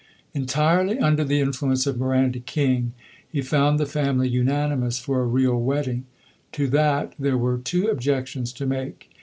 [0.33, 2.93] Entirely under the influence of Miranda King,
[3.29, 6.05] he found the family unanimous for a real wedding.
[6.53, 9.11] To that there were two objections to make.